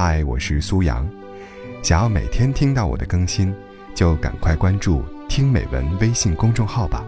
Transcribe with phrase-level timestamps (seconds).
[0.00, 1.04] 嗨，我是苏阳。
[1.82, 3.52] 想要每天听到我的更新，
[3.96, 7.04] 就赶快关注“听美文”微信公众号吧。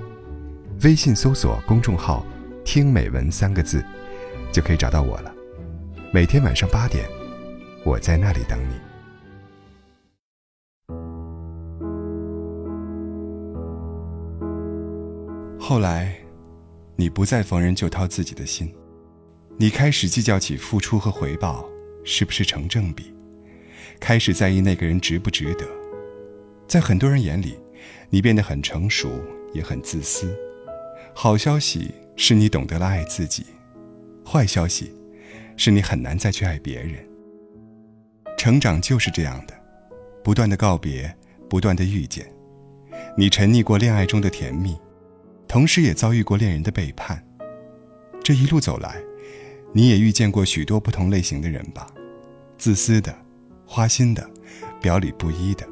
[0.83, 2.27] 微信搜索公众号
[2.67, 3.81] “听美文”三个字，
[4.51, 5.33] 就可以找到我了。
[6.13, 7.09] 每天晚上八点，
[7.85, 8.75] 我在那里等你。
[15.61, 16.13] 后来，
[16.97, 18.75] 你不再逢人就掏自己的心，
[19.57, 21.70] 你开始计较起付出和回报
[22.05, 23.13] 是不是成正比，
[23.99, 25.67] 开始在意那个人值不值得。
[26.67, 27.59] 在很多人眼里，
[28.09, 29.11] 你变得很成熟，
[29.53, 30.37] 也很自私。
[31.15, 33.45] 好消息是你懂得了爱自己，
[34.25, 34.93] 坏消息
[35.57, 36.95] 是你很难再去爱别人。
[38.37, 39.55] 成长就是这样的，
[40.23, 41.15] 不断的告别，
[41.49, 42.27] 不断的遇见。
[43.17, 44.77] 你沉溺过恋爱中的甜蜜。
[45.49, 47.27] 同时也遭遇过恋人的背叛，
[48.23, 49.03] 这一路走来，
[49.73, 51.87] 你也遇见过许多不同类型的人吧？
[52.59, 53.17] 自私的，
[53.65, 54.29] 花心的，
[54.81, 55.67] 表里不一的。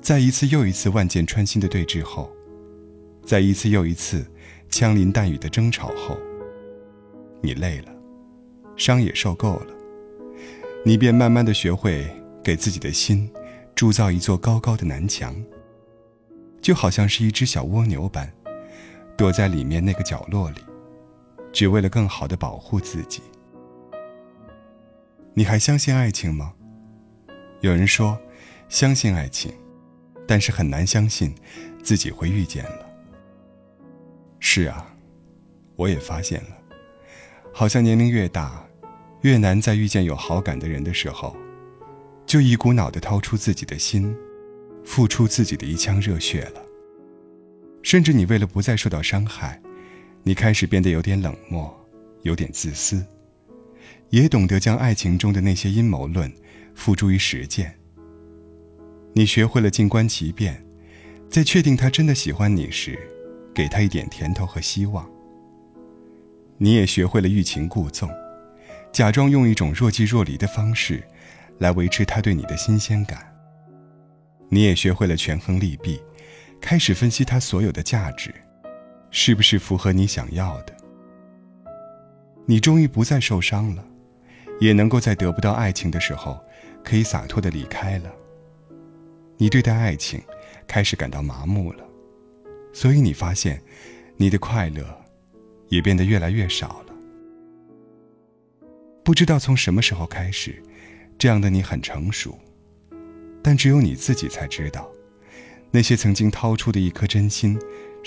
[0.00, 2.30] 在一次又一次万箭穿心的对峙后，
[3.24, 4.26] 在一次又一次
[4.68, 6.18] 枪林弹雨的争吵后，
[7.40, 7.92] 你累了，
[8.76, 9.66] 伤也受够了，
[10.84, 12.06] 你便慢慢的学会
[12.42, 13.30] 给自己的心
[13.74, 15.34] 铸造一座高高的南墙，
[16.60, 18.32] 就好像是一只小蜗牛般。
[19.16, 20.60] 躲在里面那个角落里，
[21.58, 23.20] 只为了更好的保护自己。
[25.34, 26.54] 你还相信爱情吗？
[27.62, 28.16] 有人说，
[28.68, 29.52] 相信爱情，
[30.24, 31.34] 但是很难相信
[31.82, 32.86] 自己会遇见了。
[34.38, 34.86] 是啊，
[35.74, 36.50] 我也发现了，
[37.52, 38.64] 好像年龄越大，
[39.22, 41.36] 越难在遇见有好感的人的时候，
[42.24, 44.16] 就一股脑的掏出自己的心，
[44.84, 46.62] 付出自己的一腔热血了。
[47.82, 49.60] 甚至你为了不再受到伤害，
[50.22, 51.74] 你开始变得有点冷漠，
[52.22, 53.04] 有点自私，
[54.10, 56.32] 也懂得将爱情中的那些阴谋论
[56.74, 57.74] 付诸于实践。
[59.14, 60.64] 你学会了静观其变，
[61.30, 62.98] 在确定他真的喜欢你时，
[63.54, 65.08] 给他一点甜头和希望。
[66.58, 68.10] 你也学会了欲擒故纵，
[68.92, 71.02] 假装用一种若即若离的方式，
[71.58, 73.34] 来维持他对你的新鲜感。
[74.50, 76.00] 你也学会了权衡利弊。
[76.60, 78.34] 开始分析他所有的价值，
[79.10, 80.76] 是不是符合你想要的？
[82.46, 83.84] 你终于不再受伤了，
[84.60, 86.38] 也能够在得不到爱情的时候，
[86.82, 88.10] 可以洒脱的离开了。
[89.36, 90.20] 你对待爱情
[90.66, 91.84] 开始感到麻木了，
[92.72, 93.62] 所以你发现，
[94.16, 94.84] 你的快乐
[95.68, 96.94] 也变得越来越少了。
[99.04, 100.62] 不知道从什么时候开始，
[101.18, 102.38] 这样的你很成熟，
[103.42, 104.90] 但只有你自己才知道。
[105.70, 107.58] 那些曾经掏出的一颗真心，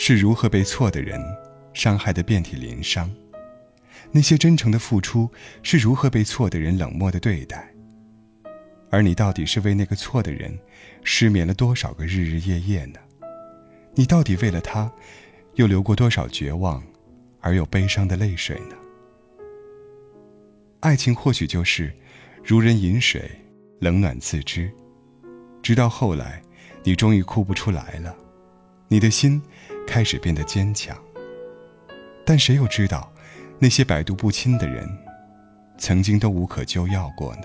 [0.04, 1.22] 是如何被错的人
[1.76, 3.08] 伤害得遍体鳞伤；
[4.12, 5.30] 那些真诚的付出，
[5.62, 7.72] 是如何被错的人冷漠的对待。
[8.90, 10.58] 而你到底是为那个错的人，
[11.04, 13.00] 失眠了多少个日日夜夜呢？
[13.94, 14.92] 你到底为了他，
[15.54, 16.82] 又流过多少绝望
[17.40, 18.76] 而又悲伤的泪水呢？
[20.80, 21.94] 爱情或许就是
[22.44, 23.30] 如人饮水，
[23.78, 24.72] 冷暖自知，
[25.62, 26.42] 直到后来。
[26.84, 28.18] 你终于哭不出来了，
[28.88, 29.40] 你的心
[29.88, 30.98] 开始变得坚强。
[32.26, 33.12] 但谁又知道，
[33.60, 34.88] 那些百毒不侵的人，
[35.78, 37.44] 曾经都无可救药过呢？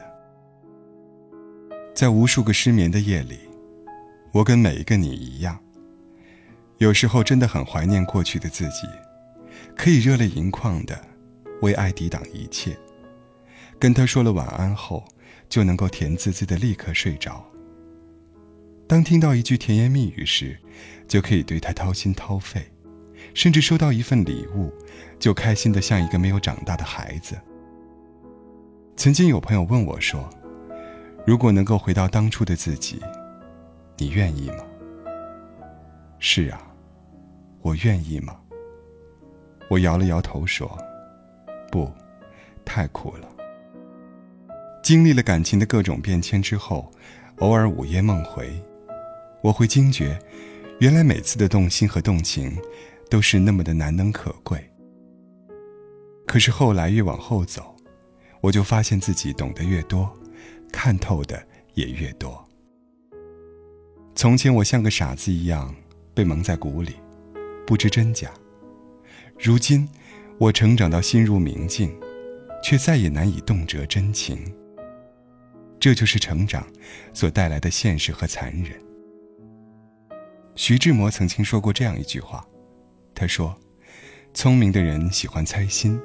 [1.95, 3.41] 在无数个失眠的夜里，
[4.33, 5.59] 我跟每一个你一样，
[6.79, 8.87] 有时候真的很怀念过去的自己，
[9.75, 11.01] 可以热泪盈眶的
[11.63, 12.77] 为爱抵挡一切，
[13.79, 15.03] 跟他说了晚安后，
[15.49, 17.43] 就能够甜滋滋的立刻睡着。
[18.89, 20.57] 当听到一句甜言蜜语时，
[21.09, 22.61] 就可以对他掏心掏肺；
[23.35, 24.73] 甚至收到一份礼物，
[25.19, 27.37] 就开心的像一个没有长大的孩子。
[28.97, 30.31] 曾经有朋友问我说
[31.27, 33.01] ：“如果能够回到当初的自己，
[33.97, 34.65] 你愿意吗？”
[36.21, 36.63] 是啊，
[37.63, 38.37] 我愿意吗？
[39.69, 40.79] 我摇了摇头说
[41.73, 41.91] ：“不，
[42.65, 43.29] 太苦了。”
[44.81, 46.93] 经历了感情的各种变迁之后，
[47.39, 48.49] 偶尔午夜梦回。
[49.47, 50.19] 我会惊觉，
[50.81, 52.59] 原来每次的动心和动情，
[53.09, 54.59] 都是那么的难能可贵。
[56.27, 57.77] 可是后来越往后走，
[58.41, 60.13] 我就发现自己懂得越多，
[60.73, 61.41] 看透的
[61.75, 62.45] 也越多。
[64.17, 65.73] 从前我像个傻子一样
[66.13, 66.97] 被蒙在鼓里，
[67.65, 68.29] 不知真假。
[69.39, 69.89] 如今
[70.39, 71.97] 我成长到心如明镜，
[72.65, 74.53] 却再也难以动辄真情。
[75.79, 76.67] 这就是成长
[77.15, 78.85] 所带来的现实和残忍。
[80.57, 82.43] 徐志摩曾经说过这样一句话，
[83.15, 83.55] 他说
[84.33, 86.01] ：“聪明的人喜欢猜心，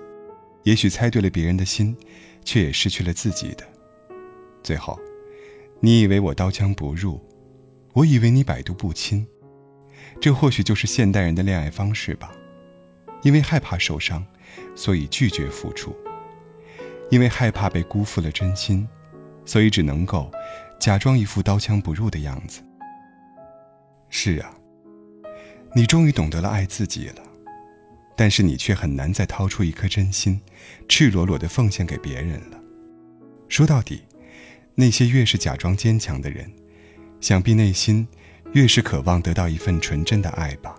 [0.64, 1.96] 也许猜对了别人的心，
[2.44, 3.66] 却也失去了自己的。
[4.62, 5.00] 最后，
[5.80, 7.18] 你以为我刀枪不入，
[7.94, 9.26] 我以为你百毒不侵，
[10.20, 12.30] 这或许就是现代人的恋爱方式吧。
[13.24, 14.26] 因为害怕受伤，
[14.76, 15.92] 所以拒绝付出；
[17.10, 18.86] 因为害怕被辜负了真心，
[19.46, 20.30] 所以只能够
[20.78, 22.62] 假装一副刀枪不入的样子。
[24.14, 24.54] 是啊，
[25.74, 27.24] 你终于懂得了爱自己了，
[28.16, 30.40] 但是你却很难再掏出一颗真心，
[30.88, 32.60] 赤裸裸的奉献给别人了。
[33.48, 34.04] 说到底，
[34.76, 36.52] 那些越是假装坚强的人，
[37.22, 38.06] 想必内心
[38.52, 40.76] 越是渴望得到一份纯真的爱吧。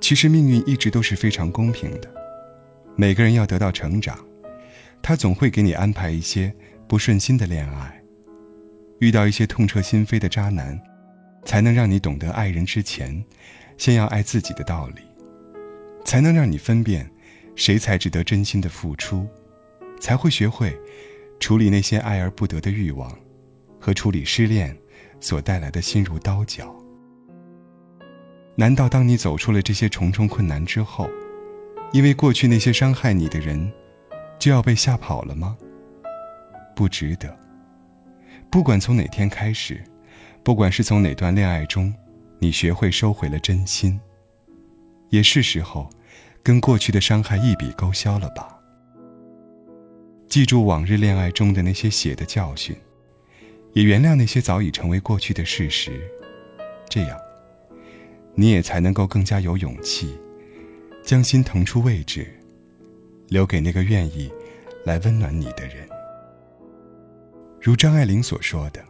[0.00, 2.10] 其实命运一直都是非常公平的，
[2.96, 4.18] 每个人要得到成长，
[5.02, 6.52] 他总会给你安排一些
[6.88, 8.02] 不顺心的恋爱，
[9.00, 10.80] 遇到一些痛彻心扉的渣男，
[11.44, 13.24] 才能让你懂得爱人之前，
[13.76, 15.02] 先要爱自己的道理，
[16.04, 17.10] 才能让你分辨
[17.56, 19.26] 谁才值得真心的付出，
[20.00, 20.78] 才会学会
[21.40, 23.16] 处理那些爱而不得的欲望，
[23.80, 24.76] 和处理失恋
[25.20, 26.74] 所带来的心如刀绞。
[28.54, 31.08] 难道当你走出了这些重重困难之后，
[31.92, 33.72] 因为过去那些伤害你的人，
[34.38, 35.56] 就要被吓跑了吗？
[36.76, 37.36] 不值得。
[38.50, 39.82] 不管从哪天开始，
[40.44, 41.94] 不管是从哪段恋爱中，
[42.38, 44.00] 你学会收回了真心，
[45.10, 45.88] 也是时候，
[46.42, 48.58] 跟过去的伤害一笔勾销了吧。
[50.28, 52.74] 记住往日恋爱中的那些血的教训，
[53.72, 55.92] 也原谅那些早已成为过去的事实，
[56.88, 57.16] 这样。
[58.34, 60.18] 你也才能够更加有勇气，
[61.04, 62.26] 将心腾出位置，
[63.28, 64.32] 留给那个愿意
[64.84, 65.88] 来温暖你的人。
[67.60, 68.82] 如张爱玲所说的：“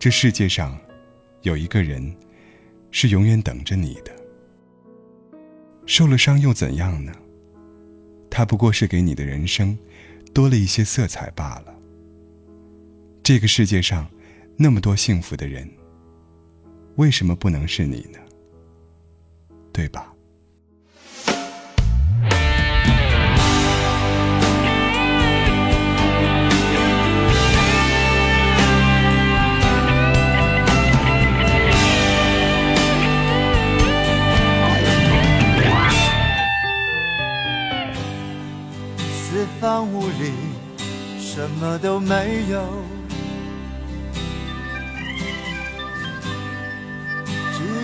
[0.00, 0.80] 这世界上
[1.42, 2.16] 有一个人
[2.90, 4.10] 是永远等着你的。
[5.84, 7.12] 受了伤又怎样呢？
[8.30, 9.76] 他不过是给你的人生
[10.32, 11.74] 多了一些色彩罢了。
[13.22, 14.10] 这个世界上
[14.56, 15.70] 那么多幸福的人，
[16.96, 18.18] 为什么不能是你呢？”
[19.70, 20.14] 对吧？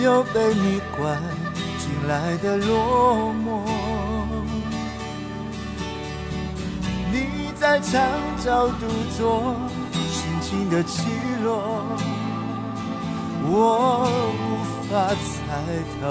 [0.01, 1.21] 又被你关。
[2.07, 3.59] 来的落寞，
[7.11, 8.01] 你在墙
[8.41, 9.55] 角独坐，
[9.91, 11.03] 心情的起
[11.43, 11.83] 落，
[13.43, 14.07] 我
[14.37, 15.35] 无法猜
[15.99, 16.01] 透。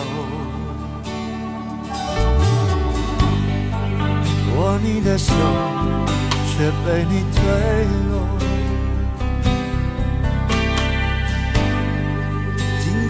[4.55, 5.33] 握你的手，
[6.51, 7.41] 却被你推
[8.11, 8.15] 落，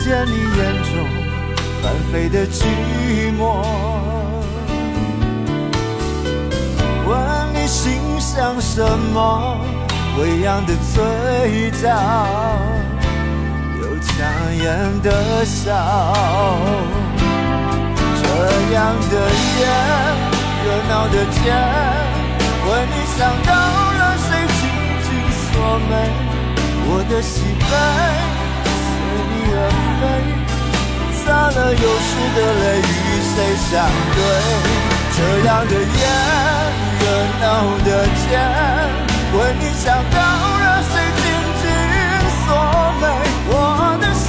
[0.06, 0.92] 见你眼中。
[1.82, 2.62] 翻飞的寂
[3.36, 3.42] 寞，
[7.08, 7.10] 问
[7.52, 8.80] 你心想什
[9.12, 9.58] 么？
[10.16, 11.88] 微扬的嘴角，
[13.80, 14.14] 有强
[14.56, 15.74] 颜的笑。
[18.22, 18.24] 这
[18.74, 19.14] 样的
[19.58, 19.66] 夜，
[20.62, 21.42] 热闹的街，
[22.64, 24.30] 问你想到了谁？
[24.54, 24.62] 紧
[25.02, 25.08] 紧
[25.42, 25.52] 锁
[25.90, 25.92] 眉，
[26.86, 27.70] 我的喜悲
[30.00, 30.02] 飞。
[31.24, 32.84] 洒了有时的泪，与
[33.32, 33.34] 谁
[33.68, 33.72] 相
[34.14, 34.18] 对？
[35.16, 36.02] 这样的夜，
[37.00, 37.02] 热
[37.40, 37.44] 闹
[37.84, 38.28] 的街，
[39.32, 40.92] 为你想到了谁？
[41.16, 41.24] 紧
[41.62, 41.64] 紧
[42.44, 42.46] 锁
[43.00, 43.04] 眉，
[43.48, 43.52] 我
[44.00, 44.24] 的喜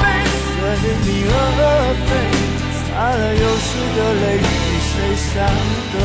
[0.00, 0.02] 悲
[0.42, 0.48] 随
[1.04, 1.32] 你而
[2.06, 2.08] 飞。
[2.72, 4.44] 洒了有时的泪，与
[4.88, 5.30] 谁相
[5.92, 5.96] 对？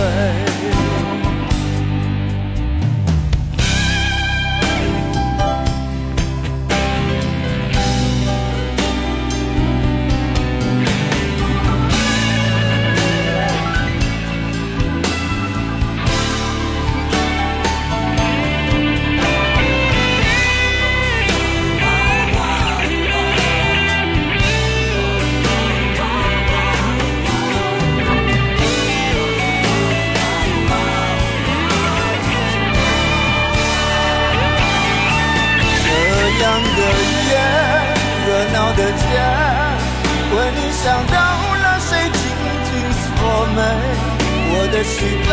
[44.84, 45.32] 喜悲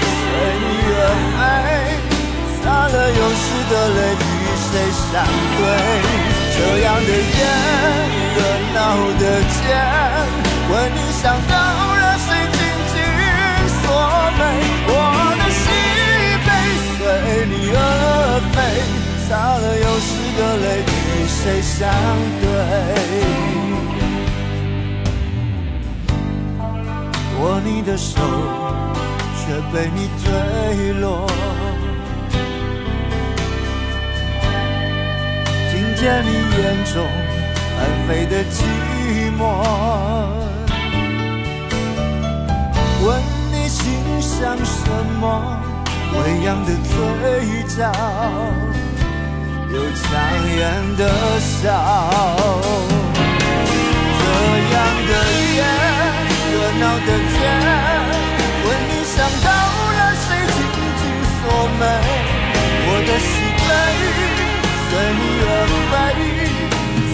[0.00, 0.24] 随
[0.62, 0.98] 你，而
[1.36, 1.40] 飞
[2.56, 3.98] 洒了又湿的泪。
[4.16, 4.24] 与
[4.58, 5.12] 谁相
[5.56, 5.60] 对？
[6.56, 7.40] 这样的夜，
[8.36, 8.38] 热
[8.74, 8.76] 闹
[9.20, 9.22] 的
[9.52, 9.56] 街，
[10.70, 11.52] 问你想到，
[12.00, 12.58] 泪谁紧
[12.92, 12.94] 紧
[13.82, 13.84] 锁
[14.38, 14.40] 眉。
[14.88, 14.90] 我
[15.38, 15.64] 的心
[16.46, 16.48] 已，
[16.96, 16.98] 随
[17.46, 17.78] 你而
[18.52, 18.56] 飞，
[19.28, 20.08] 洒了又湿
[20.38, 20.66] 的泪。
[20.82, 20.88] 与
[21.28, 21.76] 谁相
[22.40, 22.46] 对？
[27.66, 28.20] 你的手，
[29.34, 31.26] 却被你推落。
[35.72, 36.30] 听见你
[36.62, 36.62] 眼
[36.94, 37.04] 中
[37.76, 38.62] 翻飞的寂
[39.36, 39.42] 寞，
[43.04, 43.06] 问
[43.50, 43.82] 你心
[44.20, 44.88] 想什
[45.20, 45.24] 么？
[46.14, 46.94] 微扬的嘴
[47.76, 47.90] 角，
[49.74, 50.06] 有强
[50.56, 51.00] 颜的
[51.40, 51.52] 笑。
[54.18, 54.24] 这
[54.72, 54.74] 样
[55.08, 55.10] 的
[55.56, 55.85] 夜。
[56.78, 57.42] 闹的天，
[58.64, 59.48] 问你想到
[59.96, 60.58] 了谁紧
[61.00, 61.02] 紧
[61.32, 61.40] 锁
[61.78, 61.82] 门？
[62.88, 63.28] 我的喜
[63.66, 63.68] 悲
[64.86, 65.50] 随你而
[65.90, 65.94] 飞，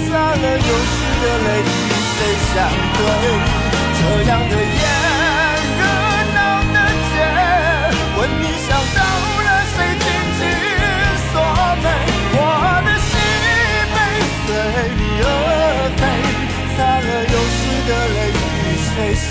[0.09, 2.19] 洒了又湿的泪与谁
[2.53, 2.55] 相
[2.99, 3.01] 对？
[3.99, 4.85] 这样的夜，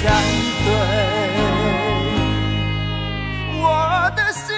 [0.02, 0.12] 相
[0.66, 0.72] 对？
[3.62, 4.56] 我的心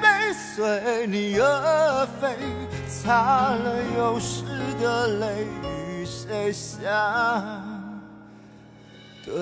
[0.00, 2.36] 被随你而飞，
[2.86, 3.66] 擦了
[3.96, 4.44] 又湿
[4.80, 6.78] 的泪与谁相
[9.24, 9.32] 对？